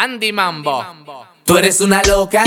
[0.00, 0.82] Andy Mambo.
[1.44, 2.42] Tú eres una loca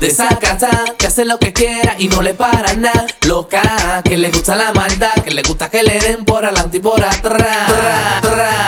[0.00, 3.06] de casa que hace lo que quiera y no le para nada.
[3.28, 6.80] Loca que le gusta la maldad, que le gusta que le den por adelante y
[6.80, 7.70] por atrás.
[8.24, 8.63] Eres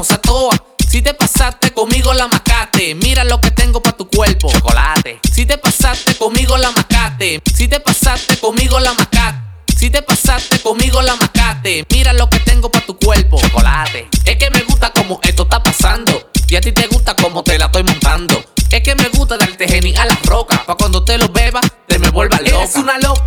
[0.00, 0.56] a toa.
[0.88, 4.50] Si te pasaste conmigo la macate, mira lo que tengo pa' tu cuerpo.
[4.50, 5.20] Chocolate.
[5.32, 9.38] Si te pasaste conmigo la macate, si te pasaste conmigo la macate.
[9.76, 13.38] Si te pasaste conmigo la macate, mira lo que tengo pa' tu cuerpo.
[13.38, 14.08] Chocolate.
[14.24, 16.30] Es que me gusta como esto está pasando.
[16.48, 18.42] Y a ti te gusta como te la estoy montando.
[18.70, 20.60] Es que me gusta darte geni a las rocas.
[20.60, 22.56] Pa' cuando te lo bebas, te me vuelva loca.
[22.56, 23.21] Eres una loca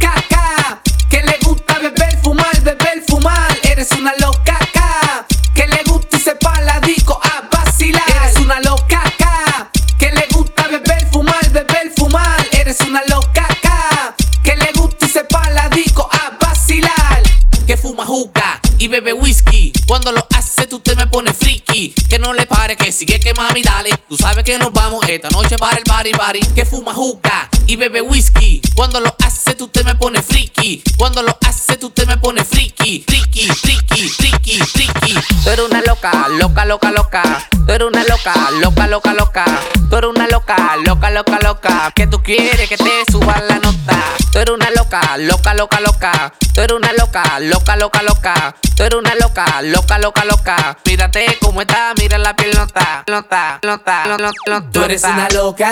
[17.66, 19.74] que fuma juca y bebe whisky.
[19.88, 21.94] Cuando lo hace, tú te me pones friki.
[22.10, 23.90] Que no le pare, que sigue que mami, dale.
[24.08, 26.40] Tú sabes que nos vamos esta noche para el party, party.
[26.54, 28.62] Que fuma juca y bebe whisky.
[28.76, 30.84] Cuando lo hace, tú te me pones friki.
[30.98, 33.04] Cuando lo hace, tú te me pones friki.
[33.08, 35.14] Friki, friki, friki, friki.
[35.44, 37.50] Tú eres una loca, loca, loca, loca.
[37.66, 39.46] Tú eres una loca, loca, loca, loca.
[39.90, 41.92] Tú eres una loca, loca, loca, loca.
[41.96, 44.25] Que tú quieres que te suba la nota.
[44.36, 46.34] Tú eres una loca, loca, loca, loca.
[46.54, 48.56] Tú eres una loca, loca, loca, loca.
[48.76, 50.78] Tú eres una loca, loca, loca, loca.
[50.86, 54.64] Mírate cómo está, mira la piel nota, nota, nota, nota.
[54.74, 55.70] Tú eres una loca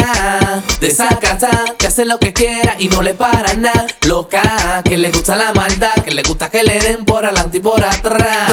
[0.79, 3.85] de esa casa que hace lo que quiera y no le para nada.
[4.03, 7.59] Loca que le gusta la maldad, que le gusta que le den por adelante y
[7.59, 8.49] por atrás.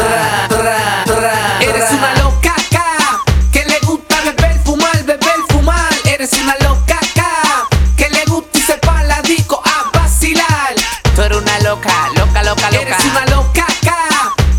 [1.60, 2.09] Eres una
[11.70, 12.80] loca, loca, loca, loca.
[12.80, 13.66] Eres una loca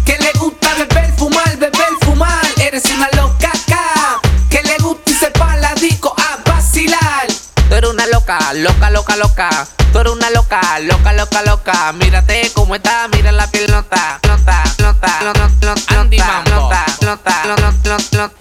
[0.05, 2.45] que le gusta beber, fumar, beber, fumar.
[2.57, 3.51] Eres una loca
[4.49, 7.27] que le gusta y se la disco a vacilar.
[7.67, 9.49] Tú eres una loca, loca, loca, loca.
[9.91, 11.91] Tú eres una loca, loca, loca, loca.
[11.93, 17.87] Mírate cómo está, mira la piel nota, nota, nota, nota, nota, nota, nota, nota, nota,
[17.87, 18.40] nota, nota.